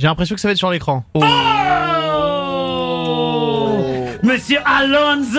J'ai 0.00 0.06
l'impression 0.06 0.34
que 0.34 0.40
ça 0.40 0.48
va 0.48 0.52
être 0.52 0.58
sur 0.58 0.70
l'écran. 0.70 1.04
Oh 1.12 1.20
Monsieur 4.22 4.56
Alonso 4.64 5.38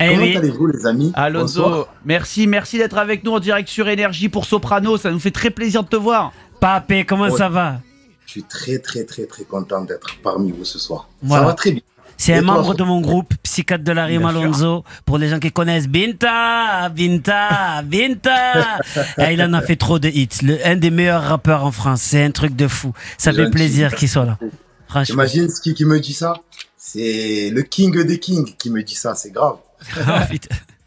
Eh 0.00 0.08
Comment 0.08 0.20
oui. 0.22 0.36
allez-vous 0.36 0.66
les 0.66 0.84
amis 0.84 1.12
Alonso, 1.14 1.62
Bonsoir. 1.62 1.86
merci, 2.04 2.48
merci 2.48 2.76
d'être 2.78 2.98
avec 2.98 3.22
nous 3.22 3.30
en 3.30 3.38
direct 3.38 3.68
sur 3.68 3.88
Énergie 3.88 4.28
pour 4.28 4.46
Soprano. 4.46 4.96
Ça 4.96 5.12
nous 5.12 5.20
fait 5.20 5.30
très 5.30 5.50
plaisir 5.50 5.84
de 5.84 5.88
te 5.88 5.94
voir. 5.94 6.32
Papé, 6.60 7.04
comment 7.04 7.26
Ouais. 7.28 7.38
ça 7.38 7.48
va? 7.48 7.76
Je 8.26 8.32
suis 8.32 8.42
très 8.42 8.80
très 8.80 9.04
très 9.04 9.26
très 9.26 9.44
content 9.44 9.82
d'être 9.82 10.16
parmi 10.20 10.50
vous 10.50 10.64
ce 10.64 10.80
soir. 10.80 11.08
Voilà. 11.22 11.44
Ça 11.44 11.48
va 11.50 11.54
très 11.54 11.70
bien. 11.70 11.82
C'est 12.16 12.32
Et 12.32 12.38
un 12.38 12.42
toi, 12.42 12.54
membre 12.54 12.74
de 12.74 12.82
mon 12.82 13.00
groupe, 13.00 13.32
Psychiatre 13.58 13.82
de 13.82 13.90
la 13.90 14.04
Rime 14.04 14.20
Bien 14.22 14.30
sûr. 14.30 14.40
Alonso. 14.40 14.84
Pour 15.04 15.18
les 15.18 15.28
gens 15.28 15.40
qui 15.40 15.50
connaissent 15.50 15.88
Binta, 15.88 16.88
Binta, 16.90 17.82
Binta. 17.82 18.78
Eh, 19.18 19.24
il 19.32 19.42
en 19.42 19.52
a 19.52 19.62
fait 19.62 19.74
trop 19.74 19.98
de 19.98 20.08
hits. 20.08 20.28
Le, 20.42 20.64
un 20.64 20.76
des 20.76 20.90
meilleurs 20.90 21.24
rappeurs 21.24 21.64
en 21.64 21.72
France. 21.72 22.02
C'est 22.02 22.22
un 22.22 22.30
truc 22.30 22.54
de 22.54 22.68
fou. 22.68 22.92
Ça 23.16 23.32
fait 23.32 23.50
plaisir 23.50 23.94
qu'il 23.96 24.08
soit 24.08 24.26
là. 24.26 24.38
Franchement. 24.86 25.14
Imagine 25.14 25.48
ce 25.48 25.60
qui, 25.60 25.74
qui 25.74 25.84
me 25.84 25.98
dit 25.98 26.12
ça? 26.12 26.34
C'est 26.76 27.50
le 27.52 27.62
king 27.62 28.00
des 28.04 28.20
kings 28.20 28.54
qui 28.56 28.70
me 28.70 28.82
dit 28.84 28.94
ça. 28.94 29.16
C'est 29.16 29.32
grave. 29.32 29.56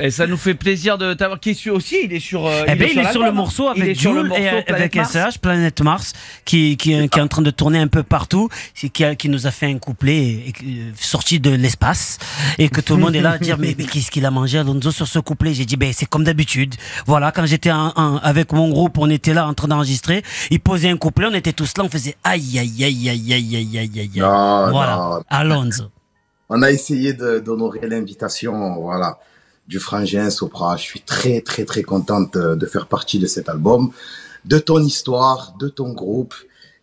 Et 0.00 0.10
ça 0.10 0.26
nous 0.26 0.38
fait 0.38 0.54
plaisir 0.54 0.96
de 0.96 1.12
t'avoir. 1.12 1.38
Qui 1.38 1.50
est 1.50 1.54
sur 1.54 1.74
aussi 1.74 1.98
Il 2.04 2.14
est 2.14 2.18
sur. 2.18 2.46
euh, 2.46 2.62
Eh 2.66 2.74
ben, 2.76 2.88
il 2.90 2.98
est 2.98 3.12
sur 3.12 3.22
le 3.22 3.30
morceau. 3.30 3.68
Il 3.76 3.80
est 3.80 3.84
avec 3.84 4.00
Jules 4.00 4.24
morceau 4.24 4.42
et 4.42 4.48
euh, 4.48 4.62
Planète 4.62 4.70
avec 4.70 4.96
Mars. 4.96 5.12
SH, 5.12 5.38
Planète 5.38 5.80
Mars, 5.82 6.12
qui, 6.46 6.78
qui, 6.78 7.08
qui 7.10 7.18
est 7.18 7.22
en 7.22 7.28
train 7.28 7.42
de 7.42 7.50
tourner 7.50 7.78
un 7.78 7.88
peu 7.88 8.02
partout, 8.02 8.48
c'est 8.74 8.88
qui, 8.88 9.04
a- 9.04 9.14
qui 9.14 9.28
nous 9.28 9.46
a 9.46 9.50
fait 9.50 9.66
un 9.66 9.76
couplet 9.76 10.16
et- 10.16 10.48
et- 10.64 10.92
sorti 10.96 11.40
de 11.40 11.50
l'espace 11.50 12.18
et 12.58 12.70
que 12.70 12.80
tout 12.80 12.96
le 12.96 13.02
monde 13.02 13.14
est 13.14 13.20
là 13.20 13.32
à 13.32 13.38
dire 13.38 13.58
mais, 13.58 13.74
mais 13.76 13.84
qu'est-ce 13.84 14.10
qu'il 14.10 14.24
a 14.24 14.30
mangé 14.30 14.58
Alonso 14.58 14.90
sur 14.92 15.06
ce 15.06 15.18
couplet? 15.18 15.52
J'ai 15.52 15.66
dit 15.66 15.76
ben 15.76 15.92
c'est 15.92 16.06
comme 16.06 16.24
d'habitude. 16.24 16.74
Voilà, 17.06 17.30
quand 17.30 17.44
j'étais 17.44 17.70
avec 17.70 18.52
mon 18.52 18.70
groupe, 18.70 18.96
on 18.96 19.10
était 19.10 19.34
là 19.34 19.46
en 19.46 19.52
train 19.52 19.68
d'enregistrer, 19.68 20.22
il 20.50 20.60
posait 20.60 20.88
un 20.88 20.96
couplet, 20.96 21.26
on 21.30 21.34
était 21.34 21.52
tous 21.52 21.70
là, 21.76 21.84
on 21.84 21.90
faisait 21.90 22.16
aïe 22.24 22.58
aïe 22.58 22.82
aïe 22.82 23.10
aïe 23.10 23.34
aïe 23.34 23.56
aïe 23.56 23.78
aïe 23.78 24.00
aïe. 24.00 24.10
Non, 24.20 24.70
Voilà, 24.70 24.96
non. 24.96 25.22
Alonso. 25.28 25.84
On 26.48 26.62
a 26.62 26.70
essayé 26.70 27.12
d'honorer 27.12 27.86
l'invitation, 27.88 28.74
voilà, 28.80 29.18
du 29.68 29.78
frangin 29.78 30.30
Sopra. 30.30 30.76
Je 30.76 30.82
suis 30.82 31.00
très 31.00 31.40
très 31.40 31.64
très 31.64 31.82
contente 31.82 32.34
de, 32.34 32.54
de 32.54 32.66
faire 32.66 32.86
partie 32.86 33.18
de 33.18 33.26
cet 33.26 33.48
album, 33.48 33.90
de 34.44 34.58
ton 34.58 34.82
histoire, 34.82 35.54
de 35.58 35.68
ton 35.68 35.92
groupe, 35.92 36.34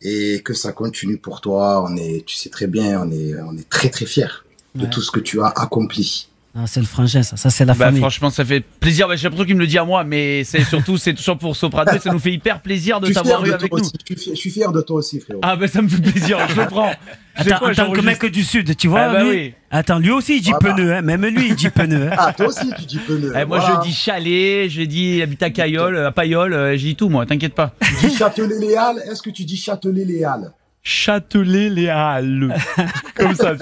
et 0.00 0.42
que 0.44 0.54
ça 0.54 0.72
continue 0.72 1.18
pour 1.18 1.40
toi. 1.40 1.84
On 1.88 1.96
est, 1.96 2.24
tu 2.24 2.36
sais 2.36 2.50
très 2.50 2.66
bien, 2.66 3.02
on 3.02 3.10
est, 3.10 3.34
on 3.40 3.56
est 3.56 3.68
très 3.68 3.88
très 3.90 4.06
fiers 4.06 4.26
de 4.74 4.84
Ouais. 4.84 4.90
tout 4.90 5.00
ce 5.02 5.10
que 5.10 5.18
tu 5.20 5.40
as 5.42 5.48
accompli. 5.48 6.28
Ah, 6.54 6.66
c'est 6.66 6.80
le 6.80 6.86
frangin, 6.86 7.22
ça, 7.22 7.36
ça 7.36 7.50
c'est 7.50 7.64
la 7.64 7.74
Bah, 7.74 7.86
famille. 7.86 8.00
franchement, 8.00 8.30
ça 8.30 8.44
fait 8.44 8.60
plaisir. 8.60 9.06
Bah, 9.06 9.16
J'ai 9.16 9.24
l'impression 9.24 9.44
qu'il 9.46 9.54
me 9.54 9.60
le 9.60 9.66
dit 9.66 9.78
à 9.78 9.84
moi, 9.84 10.02
mais 10.04 10.44
c'est 10.44 10.64
surtout, 10.64 10.96
c'est 10.98 11.14
toujours 11.14 11.38
pour 11.38 11.54
Soprano. 11.56 11.90
ça 12.00 12.10
nous 12.12 12.18
fait 12.18 12.32
hyper 12.32 12.60
plaisir 12.62 13.00
de 13.00 13.12
t'avoir 13.12 13.44
eu 13.44 13.48
de 13.48 13.54
avec 13.54 13.70
nous. 13.72 13.78
aussi. 13.80 13.92
Je 14.08 14.34
suis 14.34 14.50
fier- 14.50 14.72
de 14.72 14.80
toi 14.80 14.96
aussi, 14.98 15.20
frérot. 15.20 15.40
Ah, 15.42 15.56
bah, 15.56 15.68
ça 15.68 15.82
me 15.82 15.88
fait 15.88 16.00
plaisir, 16.02 16.38
je 16.48 16.60
le 16.60 16.66
prends. 16.66 16.92
Je 17.38 17.50
Attends, 17.50 17.58
quoi, 17.58 17.70
en 17.70 17.74
tant 17.74 17.92
que 17.92 18.00
mec 18.00 18.24
du 18.26 18.42
sud, 18.42 18.76
tu 18.76 18.88
vois 18.88 19.00
Ah 19.02 19.12
bah 19.12 19.22
lui 19.22 19.30
oui. 19.30 19.54
Attends, 19.70 19.98
lui 20.00 20.10
aussi 20.10 20.36
il 20.38 20.42
dit 20.42 20.52
Voilà. 20.60 20.74
pneu, 20.74 20.92
hein. 20.94 21.02
même 21.02 21.24
lui 21.26 21.48
il 21.48 21.54
dit 21.54 21.68
pneu. 21.70 22.08
hein. 22.10 22.14
Ah, 22.18 22.32
toi 22.32 22.46
aussi, 22.48 22.70
tu 22.78 22.84
dis 22.84 22.98
pneu. 22.98 23.32
Eh, 23.36 23.44
moi, 23.44 23.58
Voilà. 23.60 23.80
je 23.82 23.88
dis 23.88 23.94
chalet, 23.94 24.68
je 24.68 24.82
dis 24.82 25.22
habite 25.22 25.42
à 25.42 25.46
à 25.46 26.10
Paillol, 26.12 26.52
euh, 26.52 26.72
j'ai 26.72 26.88
dit 26.88 26.96
tout, 26.96 27.08
moi, 27.08 27.26
t'inquiète 27.26 27.54
pas. 27.54 27.72
Tu 28.00 28.06
dis 28.08 28.16
Châtelet-Léal. 28.16 28.96
Est-ce 29.10 29.22
que 29.22 29.30
tu 29.30 29.44
dis 29.44 29.56
Châtelet-Léal? 29.56 30.52
Châtelet-Léal. 30.82 32.56
Comme 33.16 33.34
ça. 33.34 33.54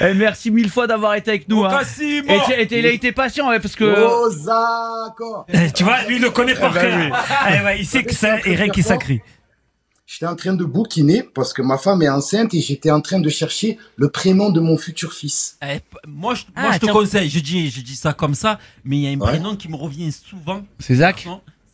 Eh, 0.00 0.14
merci 0.14 0.50
mille 0.50 0.70
fois 0.70 0.86
d'avoir 0.86 1.14
été 1.14 1.30
avec 1.30 1.48
nous. 1.48 1.64
hein. 1.64 1.80
Et 2.00 2.68
il 2.70 2.86
a 2.86 2.90
été 2.90 3.12
patient, 3.12 3.48
ouais, 3.48 3.60
parce 3.60 3.76
que. 3.76 3.84
Oh, 3.84 4.28
tu 5.74 5.84
vois, 5.84 6.02
lui 6.08 6.16
il 6.16 6.22
le 6.22 6.30
connaît 6.30 6.54
par 6.54 6.72
bah 6.72 6.80
oui. 6.84 7.10
Ouais, 7.64 7.78
il 7.80 7.86
sait 7.86 8.02
que 8.02 8.14
ça 8.14 8.38
Eric 8.44 8.72
qui 8.72 8.82
sacré. 8.82 9.22
J'étais 10.10 10.24
en 10.26 10.36
train 10.36 10.54
de 10.54 10.64
bouquiner 10.64 11.22
parce 11.22 11.52
que 11.52 11.60
ma 11.60 11.76
femme 11.76 12.00
est 12.00 12.08
enceinte 12.08 12.54
et 12.54 12.60
j'étais 12.62 12.90
en 12.90 13.02
train 13.02 13.20
de 13.20 13.28
chercher 13.28 13.76
le 13.96 14.08
prénom 14.08 14.48
de 14.48 14.58
mon 14.58 14.78
futur 14.78 15.12
fils. 15.12 15.58
Eh, 15.62 15.80
moi, 16.06 16.34
je, 16.34 16.44
Ah, 16.56 16.62
moi, 16.62 16.72
je 16.72 16.78
te 16.78 16.84
tiens. 16.86 16.94
conseille, 16.94 17.28
je 17.28 17.40
dis, 17.40 17.68
je 17.70 17.82
dis 17.82 17.94
ça 17.94 18.14
comme 18.14 18.32
ça, 18.34 18.58
mais 18.84 18.96
il 18.96 19.02
y 19.02 19.06
a 19.06 19.10
un 19.10 19.20
Ouais. 19.20 19.26
prénom 19.32 19.54
qui 19.54 19.68
me 19.68 19.76
revient 19.76 20.10
souvent. 20.10 20.62
C'est 20.78 20.94
Zach? 20.94 21.28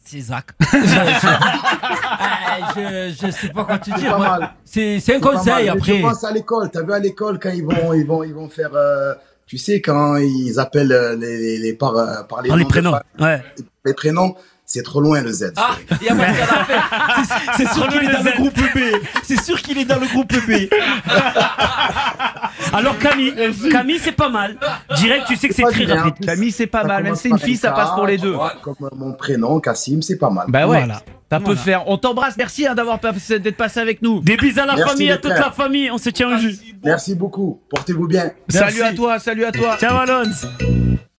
C'est 0.05 0.21
Zach. 0.21 0.47
je, 0.61 0.77
je, 2.77 3.15
je 3.27 3.31
sais 3.31 3.49
pas 3.51 3.65
quoi 3.65 3.79
te 3.79 3.91
C'est 3.91 3.97
dire. 4.01 4.11
pas 4.11 4.19
moi. 4.19 4.39
mal. 4.41 4.51
C'est 4.65 4.99
c'est 4.99 5.13
un 5.13 5.19
C'est 5.19 5.21
pas 5.21 5.29
mal, 5.33 5.39
conseil 5.45 5.69
après. 5.69 5.97
Je 5.99 6.03
pense 6.03 6.25
à 6.25 6.33
l'école. 6.33 6.71
T'as 6.73 6.83
vu 6.83 6.93
à 6.93 6.99
l'école 6.99 7.39
quand 7.39 7.51
ils 7.51 7.65
vont, 7.65 7.93
ils 7.95 8.05
vont, 8.07 8.25
ils 8.25 8.35
vont 8.35 8.49
faire. 8.49 8.75
euh, 8.75 9.15
tu 9.47 9.59
sais 9.59 9.81
quand 9.81 10.17
ils 10.17 10.59
appellent 10.59 10.91
euh, 10.93 11.17
les, 11.17 11.37
les, 11.39 11.59
les 11.59 11.73
par, 11.75 11.97
euh, 11.97 12.23
par 12.25 12.43
les, 12.43 12.49
Par 12.49 12.57
les 12.57 12.65
prénoms. 12.65 12.99
Ouais. 13.21 13.43
les 13.85 13.95
prénoms, 13.95 14.35
c'est 14.67 14.83
trop 14.83 15.01
loin 15.01 15.21
le 15.21 15.33
Z. 15.33 15.53
Ah, 15.57 15.77
il 16.01 16.07
y 16.07 16.11
a 16.11 16.15
pas 16.15 16.27
de 16.27 16.33
affaire. 16.33 16.91
C'est- 17.57 17.65
C'est 17.65 17.73
sûr 17.75 17.89
qu'il 17.89 18.03
est 18.05 18.13
dans 18.13 18.23
le 18.23 18.33
groupe 18.33 18.55
B. 18.75 18.79
C'est 19.23 19.43
sûr 19.43 19.61
qu'il 19.63 19.79
est 19.79 19.85
dans 19.85 20.01
le 20.01 20.07
groupe 20.07 20.33
B. 20.33 20.69
Alors 22.73 22.99
Camille, 22.99 23.35
Camille 23.71 23.99
c'est 23.99 24.13
pas 24.13 24.29
mal. 24.29 24.57
Direct, 24.97 25.27
tu 25.29 25.37
sais 25.37 25.49
que 25.49 25.55
c'est 25.55 25.63
très 25.63 25.85
bien. 25.87 26.03
rapide. 26.03 26.25
Camille, 26.27 26.51
c'est 26.53 26.67
pas 26.67 26.83
Ça 26.83 26.89
mal. 26.89 27.03
Même 27.05 27.15
c'est 27.15 27.29
une 27.29 27.39
fille, 27.39 27.57
ça 27.57 27.73
passe 27.73 27.91
pour 27.95 28.07
les 28.07 28.19
deux. 28.19 28.37
Comme 28.63 28.75
euh, 28.83 28.89
mon 28.97 29.13
prénom, 29.13 29.61
Cassim, 29.61 30.03
c'est 30.03 30.17
pas 30.19 30.31
mal. 30.31 30.47
Bah 30.49 30.67
ouais. 30.67 30.79
Voilà. 30.79 31.01
Ça 31.31 31.41
peut 31.41 31.57
faire. 31.57 31.89
On 31.89 31.97
t'embrasse. 31.99 32.37
Merci 32.37 32.67
hein, 32.67 32.75
d'avoir 32.75 33.01
d'être 33.01 33.57
passé 33.57 33.81
avec 33.81 34.03
nous. 34.03 34.21
Des 34.21 34.37
bisous 34.37 34.61
à 34.61 34.67
la 34.67 34.77
Merci, 34.77 34.93
famille, 34.93 35.07
les 35.09 35.13
à 35.13 35.17
toute 35.19 35.31
la 35.33 35.51
famille, 35.51 35.91
on 35.91 35.99
se 35.99 36.11
tient 36.11 36.29
au 36.33 36.39
jus. 36.39 36.57
Merci 36.85 37.15
beaucoup. 37.17 37.61
Portez-vous 37.71 38.07
bien. 38.07 38.31
Salut 38.49 38.83
à 38.83 38.93
toi, 38.93 39.19
salut 39.19 39.45
à 39.45 39.51
toi. 39.53 39.77
Ciao 39.79 39.97
Alonso. 39.99 40.47